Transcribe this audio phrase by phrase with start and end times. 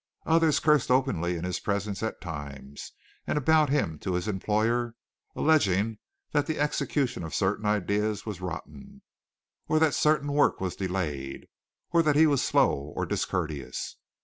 [0.25, 2.93] Others cursed openly in his presence at times,
[3.27, 4.95] and about him to his employer,
[5.35, 5.99] alleging
[6.31, 9.03] that the execution of certain ideas was rotten,
[9.67, 11.45] or that certain work was delayed,
[11.91, 13.97] or that he was slow or discourteous.